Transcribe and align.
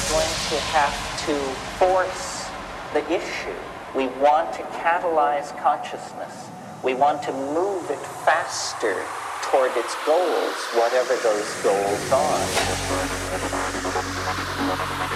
are 0.00 0.10
going 0.10 0.34
to 0.48 0.58
have 0.72 0.94
to 1.26 1.34
force 1.78 2.48
the 2.92 3.04
issue. 3.12 3.56
We 3.94 4.06
want 4.20 4.52
to 4.54 4.62
catalyze 4.80 5.56
consciousness. 5.60 6.48
We 6.82 6.94
want 6.94 7.22
to 7.24 7.32
move 7.32 7.90
it 7.90 7.98
faster 8.24 9.04
toward 9.42 9.76
its 9.76 9.94
goals, 10.06 10.54
whatever 10.74 11.16
those 11.16 11.62
goals 11.62 12.12
are. 15.06 15.09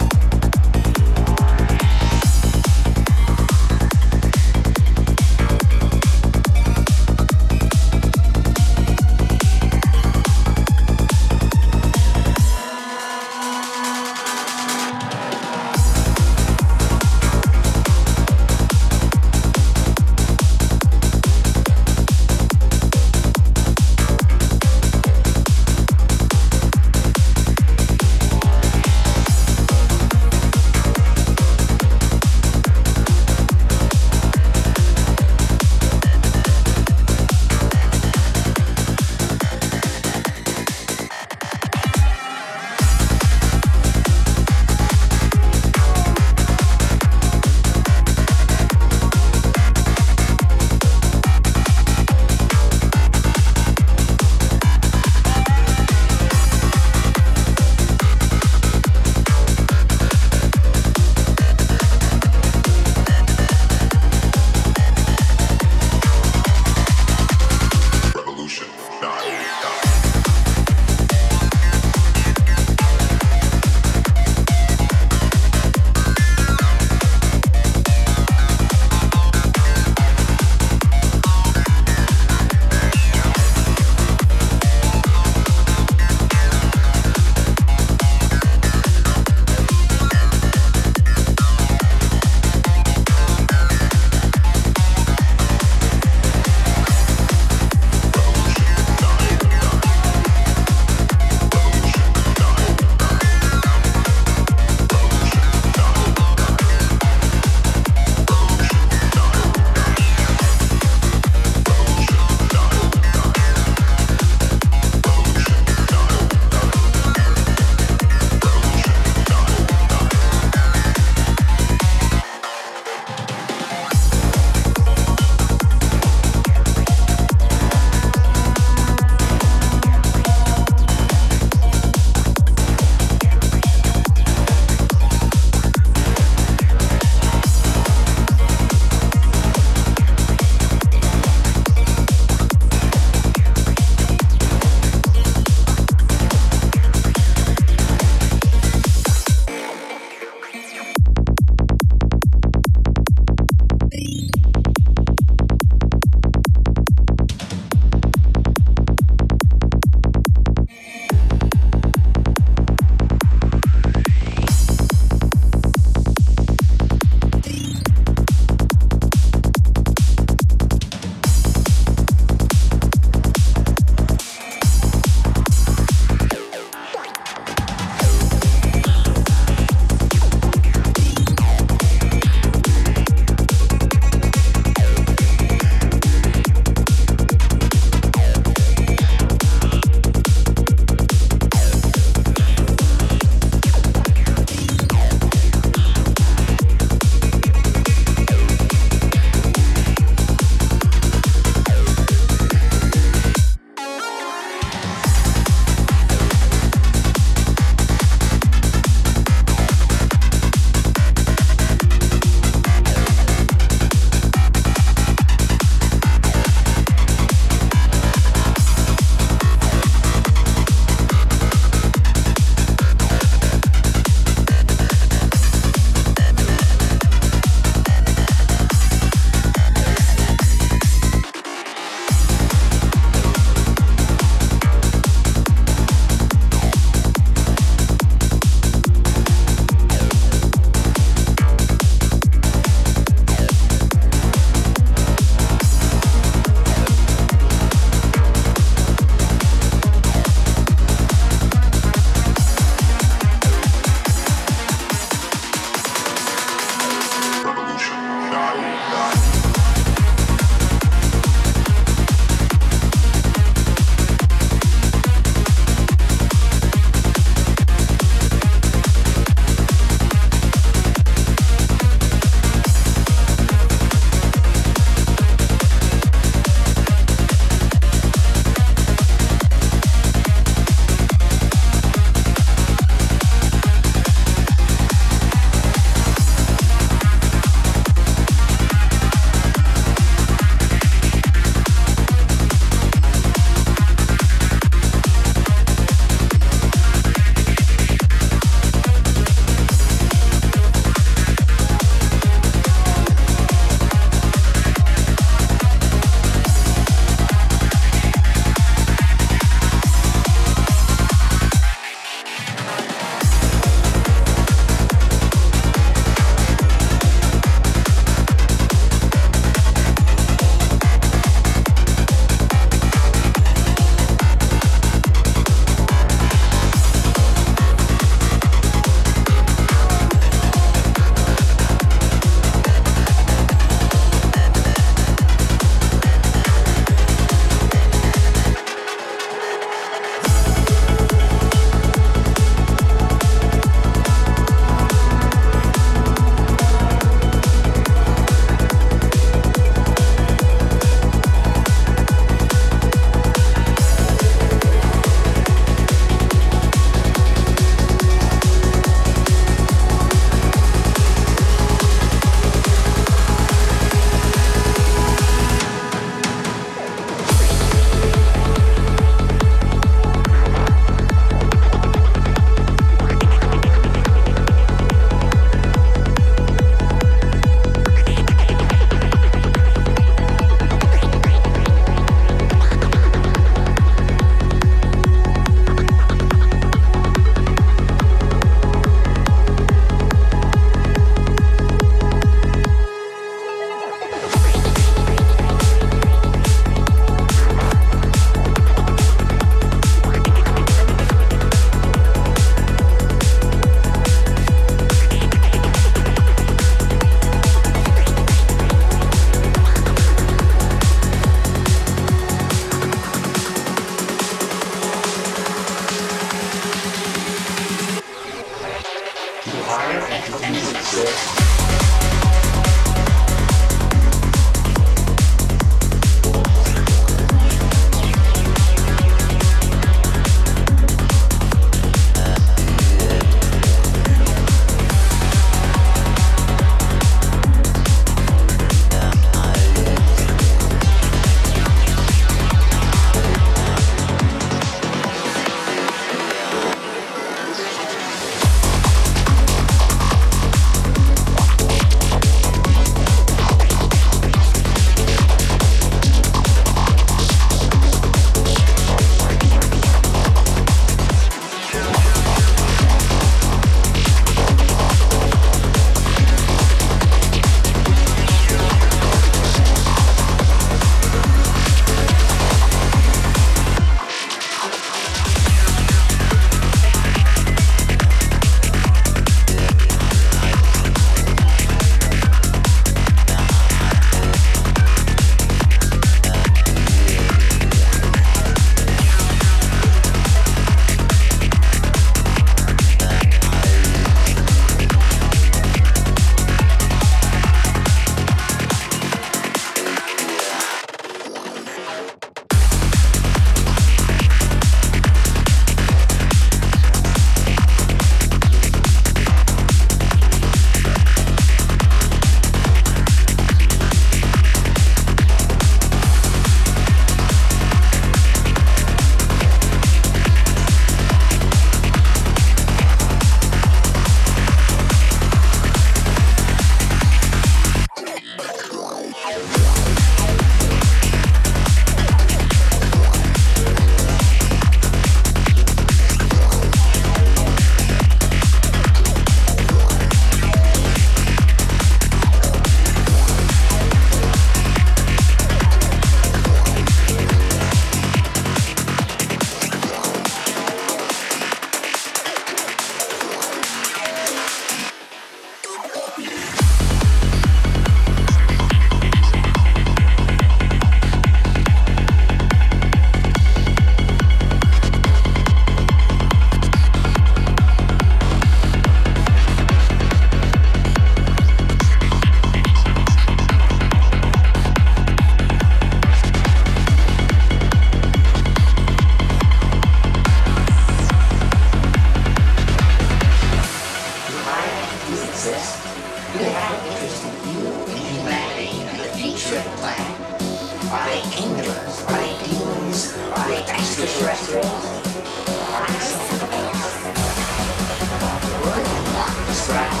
track. 599.71 600.00